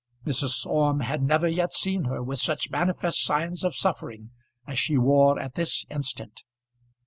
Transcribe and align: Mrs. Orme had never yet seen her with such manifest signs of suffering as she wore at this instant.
Mrs. 0.25 0.65
Orme 0.65 1.01
had 1.01 1.21
never 1.21 1.47
yet 1.47 1.73
seen 1.75 2.05
her 2.05 2.23
with 2.23 2.39
such 2.39 2.71
manifest 2.71 3.23
signs 3.23 3.63
of 3.63 3.75
suffering 3.75 4.31
as 4.65 4.79
she 4.79 4.97
wore 4.97 5.39
at 5.39 5.53
this 5.53 5.85
instant. 5.91 6.41